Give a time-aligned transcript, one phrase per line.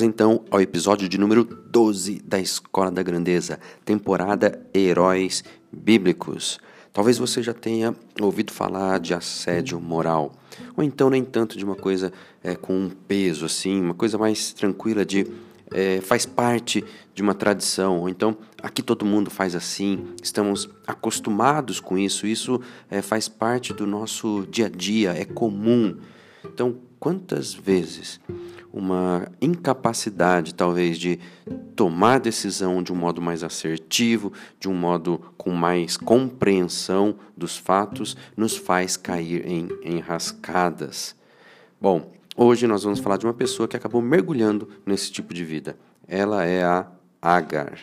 [0.00, 6.58] Vamos então ao episódio de número 12 da Escola da Grandeza, temporada Heróis Bíblicos.
[6.90, 10.32] Talvez você já tenha ouvido falar de assédio moral,
[10.74, 12.10] ou então nem tanto de uma coisa
[12.42, 15.26] é, com um peso assim, uma coisa mais tranquila de
[15.70, 16.82] é, faz parte
[17.14, 22.58] de uma tradição, ou então aqui todo mundo faz assim, estamos acostumados com isso, isso
[22.90, 25.94] é, faz parte do nosso dia a dia, é comum.
[26.42, 28.20] Então, quantas vezes
[28.72, 31.18] uma incapacidade, talvez, de
[31.74, 38.16] tomar decisão de um modo mais assertivo, de um modo com mais compreensão dos fatos,
[38.36, 41.16] nos faz cair em enrascadas.
[41.80, 45.76] Bom, hoje nós vamos falar de uma pessoa que acabou mergulhando nesse tipo de vida.
[46.06, 46.86] Ela é a
[47.20, 47.80] Agar.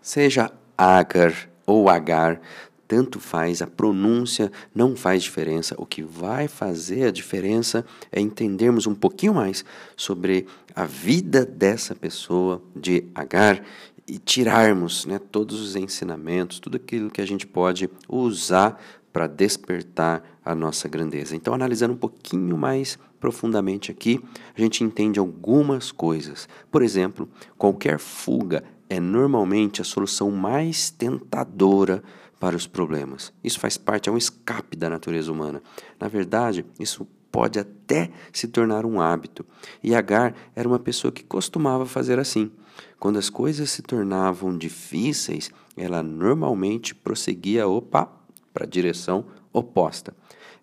[0.00, 2.40] Seja Agar ou Agar,
[2.88, 5.74] tanto faz, a pronúncia não faz diferença.
[5.78, 9.62] O que vai fazer a diferença é entendermos um pouquinho mais
[9.94, 13.62] sobre a vida dessa pessoa, de Agar,
[14.06, 18.80] e tirarmos né, todos os ensinamentos, tudo aquilo que a gente pode usar
[19.12, 21.36] para despertar a nossa grandeza.
[21.36, 24.18] Então, analisando um pouquinho mais profundamente aqui,
[24.56, 26.48] a gente entende algumas coisas.
[26.70, 27.28] Por exemplo,
[27.58, 32.02] qualquer fuga é normalmente a solução mais tentadora
[32.38, 33.32] para os problemas.
[33.42, 35.62] Isso faz parte, é um escape da natureza humana.
[35.98, 39.44] Na verdade, isso pode até se tornar um hábito.
[39.82, 42.50] E Agar era uma pessoa que costumava fazer assim.
[42.98, 48.10] Quando as coisas se tornavam difíceis, ela normalmente prosseguia opa,
[48.52, 50.14] para a direção oposta.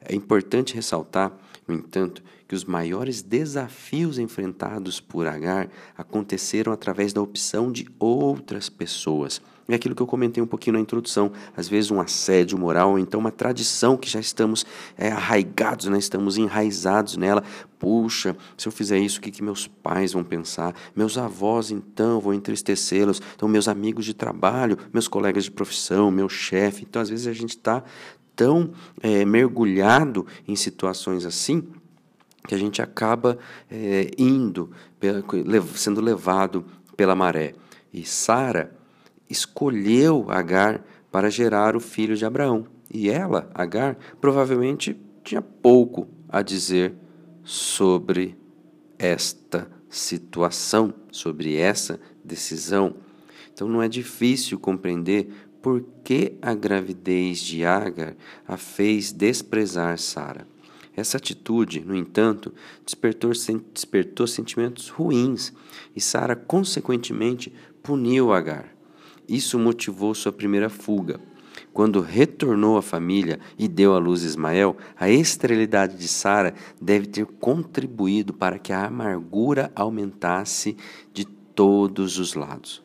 [0.02, 1.31] É importante ressaltar,
[1.68, 8.69] no entanto, que os maiores desafios enfrentados por Agar aconteceram através da opção de outras
[8.69, 9.42] pessoas.
[9.67, 11.31] É aquilo que eu comentei um pouquinho na introdução.
[11.57, 14.63] Às vezes um assédio moral, ou então uma tradição que já estamos
[14.95, 15.97] é, arraigados, né?
[15.97, 17.43] estamos enraizados nela.
[17.79, 20.75] Puxa, se eu fizer isso, o que, que meus pais vão pensar?
[20.95, 23.19] Meus avós, então, vão entristecê-los.
[23.35, 26.85] Então, meus amigos de trabalho, meus colegas de profissão, meu chefe.
[26.87, 27.83] Então, às vezes a gente está
[28.35, 28.71] tão
[29.01, 31.63] é, mergulhado em situações assim
[32.47, 33.39] que a gente acaba
[33.71, 34.69] é, indo,
[35.73, 36.63] sendo levado
[36.95, 37.53] pela maré.
[37.91, 38.71] E Sara
[39.30, 42.68] escolheu Agar para gerar o filho de Abraão.
[42.91, 46.94] E ela, Agar, provavelmente tinha pouco a dizer
[47.44, 48.38] sobre
[48.97, 52.95] esta situação, sobre essa decisão.
[53.54, 55.30] Então não é difícil compreender
[55.62, 58.16] por que a gravidez de Agar
[58.48, 60.48] a fez desprezar Sara.
[60.95, 62.54] Essa atitude, no entanto,
[62.86, 63.31] despertou,
[63.74, 65.51] despertou sentimentos ruins
[65.95, 67.51] e Sara, consequentemente,
[67.83, 68.75] puniu Agar.
[69.27, 71.19] Isso motivou sua primeira fuga.
[71.74, 77.25] Quando retornou à família e deu à luz Ismael, a esterilidade de Sara deve ter
[77.25, 80.77] contribuído para que a amargura aumentasse
[81.13, 82.83] de todos os lados.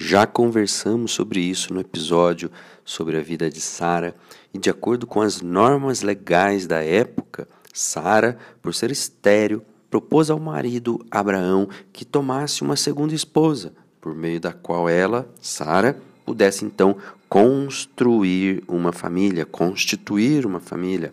[0.00, 2.50] Já conversamos sobre isso no episódio
[2.84, 4.14] sobre a vida de Sara,
[4.54, 10.38] e de acordo com as normas legais da época, Sara, por ser estéril, propôs ao
[10.38, 16.96] marido Abraão que tomasse uma segunda esposa, por meio da qual ela, Sara, pudesse então
[17.28, 21.12] construir uma família, constituir uma família.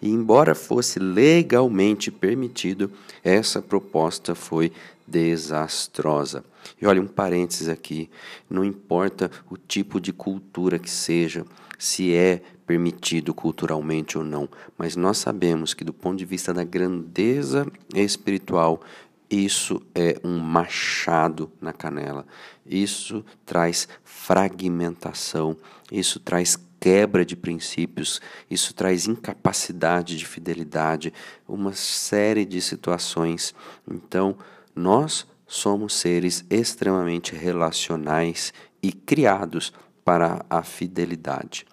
[0.00, 2.90] E embora fosse legalmente permitido,
[3.24, 4.72] essa proposta foi
[5.06, 6.44] desastrosa.
[6.80, 8.08] E olha, um parênteses aqui:
[8.48, 11.44] não importa o tipo de cultura que seja,
[11.78, 16.62] se é permitido culturalmente ou não, mas nós sabemos que, do ponto de vista da
[16.62, 18.82] grandeza espiritual,
[19.30, 22.26] isso é um machado na canela.
[22.66, 25.56] Isso traz fragmentação,
[25.90, 28.20] isso traz quebra de princípios,
[28.50, 31.12] isso traz incapacidade de fidelidade,
[31.48, 33.54] uma série de situações.
[33.90, 34.36] Então,
[34.76, 39.72] nós somos seres extremamente relacionais e criados
[40.04, 41.64] para a fidelidade.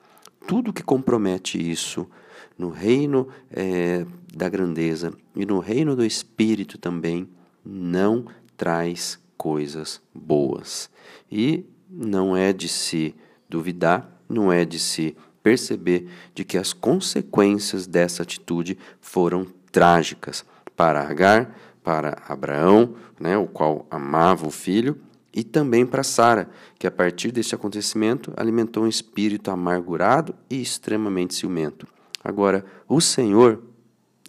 [0.48, 2.08] Tudo que compromete isso
[2.58, 7.28] no reino é, da grandeza e no reino do Espírito também
[7.64, 8.26] não
[8.56, 10.90] traz coisas boas.
[11.32, 13.16] E não é de se
[13.50, 20.46] duvidar, não é de se perceber de que as consequências dessa atitude foram trágicas
[20.76, 25.00] para Agar, para Abraão, né, o qual amava o filho,
[25.36, 26.50] e também para Sara,
[26.80, 31.86] que a partir deste acontecimento alimentou um espírito amargurado e extremamente ciumento.
[32.24, 33.62] Agora, o Senhor,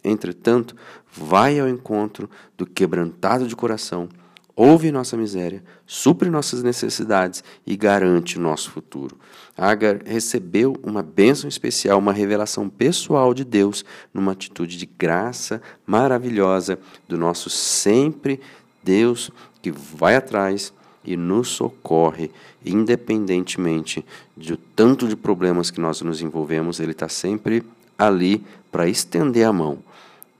[0.03, 0.75] entretanto,
[1.09, 4.09] vai ao encontro do quebrantado de coração,
[4.53, 9.17] ouve nossa miséria, supre nossas necessidades e garante o nosso futuro.
[9.55, 16.77] Agar recebeu uma bênção especial, uma revelação pessoal de Deus, numa atitude de graça maravilhosa
[17.07, 18.41] do nosso sempre
[18.83, 19.31] Deus
[19.61, 20.73] que vai atrás
[21.07, 22.29] e nos socorre,
[22.65, 24.05] independentemente
[24.35, 27.63] de tanto de problemas que nós nos envolvemos, Ele está sempre
[27.97, 29.79] ali para estender a mão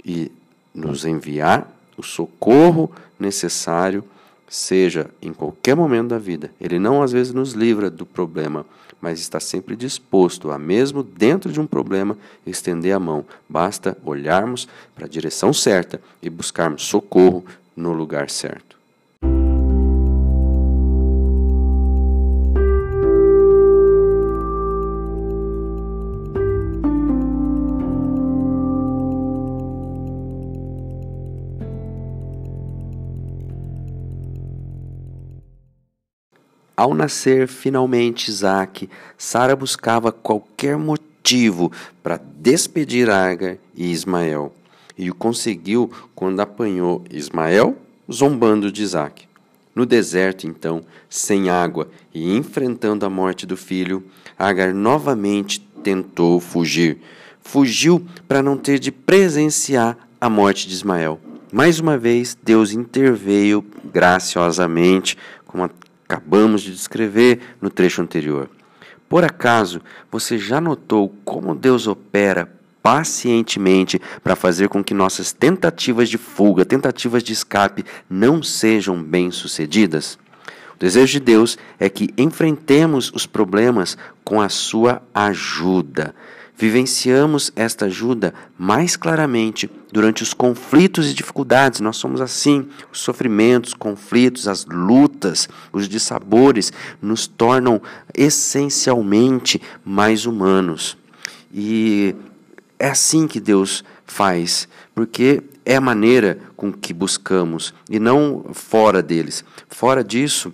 [0.06, 0.30] e
[0.76, 4.04] nos enviar o socorro necessário,
[4.48, 6.52] seja em qualquer momento da vida.
[6.60, 8.66] Ele não às vezes nos livra do problema,
[9.02, 13.26] mas está sempre disposto a, mesmo dentro de um problema, estender a mão.
[13.48, 18.77] Basta olharmos para a direção certa e buscarmos socorro no lugar certo.
[36.78, 38.88] Ao nascer finalmente Isaac,
[39.18, 41.72] Sara buscava qualquer motivo
[42.04, 44.54] para despedir Agar e Ismael,
[44.96, 47.76] e o conseguiu quando apanhou Ismael
[48.12, 49.28] zombando de Isaac.
[49.74, 54.04] No deserto, então, sem água e enfrentando a morte do filho,
[54.38, 57.00] Agar novamente tentou fugir.
[57.42, 61.20] Fugiu para não ter de presenciar a morte de Ismael.
[61.52, 65.70] Mais uma vez, Deus interveio graciosamente, com a
[66.08, 68.50] acabamos de descrever no trecho anterior.
[69.10, 72.50] Por acaso você já notou como Deus opera
[72.82, 80.18] pacientemente para fazer com que nossas tentativas de fuga, tentativas de escape não sejam bem-sucedidas?
[80.76, 86.16] O desejo de Deus é que enfrentemos os problemas com a sua ajuda
[86.58, 91.80] vivenciamos esta ajuda mais claramente durante os conflitos e dificuldades.
[91.80, 92.68] Nós somos assim.
[92.92, 97.80] Os sofrimentos, conflitos, as lutas, os dissabores nos tornam
[98.14, 100.98] essencialmente mais humanos.
[101.54, 102.16] E
[102.80, 109.02] é assim que Deus faz, porque é a maneira com que buscamos e não fora
[109.04, 109.46] deles.
[109.70, 110.54] Fora disso,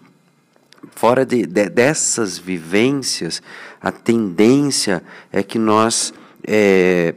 [0.96, 3.42] fora de, de, dessas vivências,
[3.82, 6.14] a tendência é que nós,
[6.46, 7.16] é,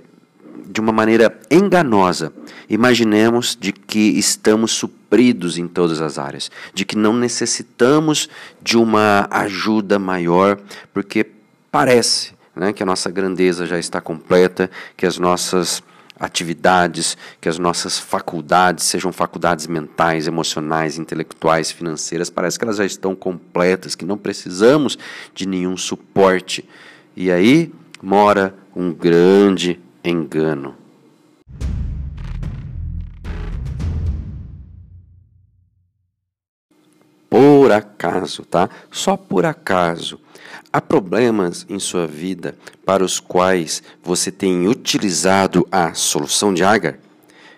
[0.67, 2.33] de uma maneira enganosa,
[2.69, 8.29] imaginemos de que estamos supridos em todas as áreas, de que não necessitamos
[8.63, 10.59] de uma ajuda maior,
[10.93, 11.27] porque
[11.71, 15.83] parece né, que a nossa grandeza já está completa, que as nossas
[16.19, 22.85] atividades, que as nossas faculdades, sejam faculdades mentais, emocionais, intelectuais, financeiras, parece que elas já
[22.85, 24.99] estão completas, que não precisamos
[25.35, 26.69] de nenhum suporte.
[27.15, 30.75] E aí mora um grande engano.
[37.29, 38.71] Por acaso, tá?
[38.91, 40.21] Só por acaso
[40.77, 42.55] Há problemas em sua vida
[42.85, 46.99] para os quais você tem utilizado a solução de Agar?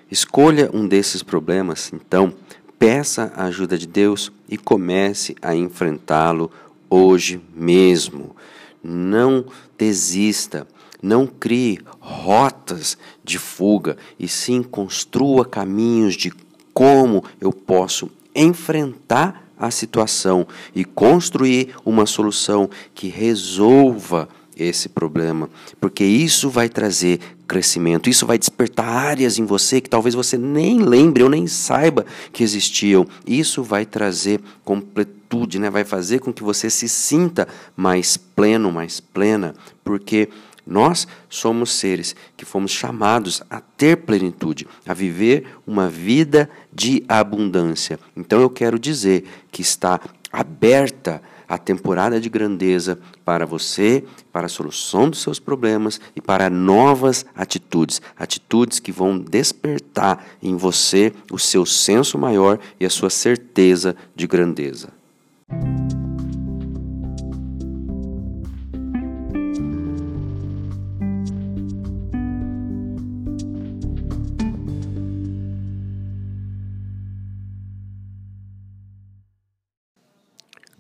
[0.09, 2.33] Escolha um desses problemas, então,
[2.79, 6.49] peça a ajuda de Deus e comece a enfrentá-lo
[6.89, 8.37] hoje mesmo.
[8.81, 9.47] Não
[9.77, 10.65] desista,
[11.03, 16.33] não crie rotas de fuga, e sim construa caminhos de
[16.73, 25.49] como eu posso enfrentar a situação e construir uma solução que resolva esse problema,
[25.81, 30.81] porque isso vai trazer crescimento, isso vai despertar áreas em você que talvez você nem
[30.81, 33.07] lembre ou nem saiba que existiam.
[33.27, 35.71] Isso vai trazer completude, né?
[35.71, 37.47] vai fazer com que você se sinta
[37.77, 40.29] mais pleno, mais plena, porque
[40.69, 47.99] nós somos seres que fomos chamados a ter plenitude, a viver uma vida de abundância.
[48.15, 49.99] Então eu quero dizer que está
[50.31, 56.51] aberta a temporada de grandeza para você, para a solução dos seus problemas e para
[56.51, 63.09] novas atitudes, atitudes que vão despertar em você o seu senso maior e a sua
[63.09, 64.91] certeza de grandeza.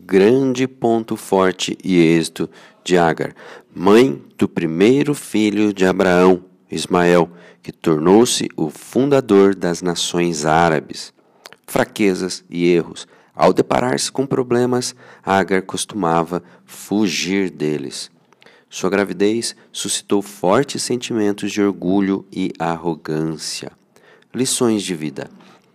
[0.09, 2.49] Grande ponto forte e êxito
[2.83, 3.35] de Agar,
[3.75, 7.29] mãe do primeiro filho de Abraão, Ismael,
[7.63, 11.13] que tornou-se o fundador das nações árabes.
[11.67, 13.07] Fraquezas e erros.
[13.35, 18.11] Ao deparar-se com problemas, Agar costumava fugir deles.
[18.71, 23.71] Sua gravidez suscitou fortes sentimentos de orgulho e arrogância.
[24.35, 25.29] Lições de vida.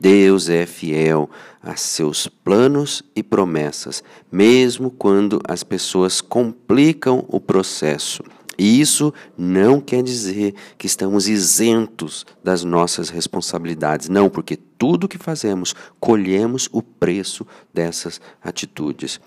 [0.04, 1.30] Deus é fiel
[1.62, 8.22] a seus planos e promessas, mesmo quando as pessoas complicam o processo.
[8.58, 15.18] E isso não quer dizer que estamos isentos das nossas responsabilidades, não, porque tudo que
[15.18, 19.22] fazemos colhemos o preço dessas atitudes.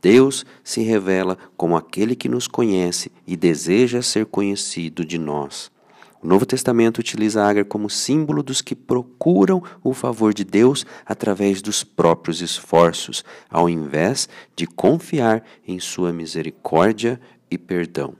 [0.00, 5.68] Deus se revela como aquele que nos conhece e deseja ser conhecido de nós.
[6.22, 11.60] O Novo Testamento utiliza Agar como símbolo dos que procuram o favor de Deus através
[11.60, 17.20] dos próprios esforços, ao invés de confiar em sua misericórdia
[17.50, 18.14] e perdão.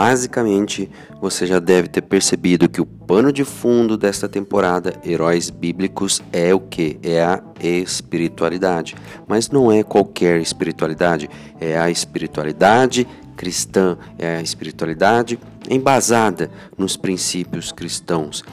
[0.00, 0.88] Basicamente,
[1.20, 6.54] você já deve ter percebido que o pano de fundo desta temporada Heróis Bíblicos é
[6.54, 7.00] o que?
[7.02, 8.94] É a espiritualidade.
[9.26, 11.28] Mas não é qualquer espiritualidade,
[11.60, 15.36] é a espiritualidade cristã, é a espiritualidade
[15.68, 18.44] embasada nos princípios cristãos.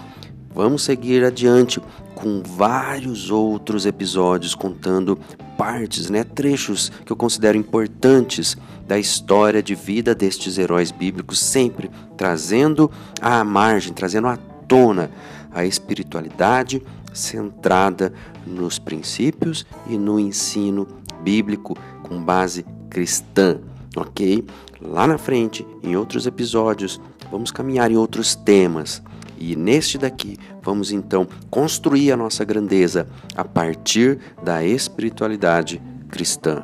[0.52, 1.80] Vamos seguir adiante
[2.16, 5.20] com vários outros episódios contando
[5.56, 11.89] partes, né, trechos que eu considero importantes da história de vida destes heróis bíblicos, sempre
[12.15, 14.38] trazendo à margem, trazendo à
[14.68, 15.10] tona
[15.51, 16.82] a espiritualidade
[17.13, 18.13] centrada
[18.46, 20.88] nos princípios e no ensino
[21.22, 23.60] bíblico com base cristã,
[23.96, 24.46] ok?
[24.82, 27.01] Lá na frente, em outros episódios,
[27.32, 29.01] vamos caminhar em outros temas
[29.38, 36.63] e neste daqui, vamos então construir a nossa grandeza a partir da espiritualidade cristã.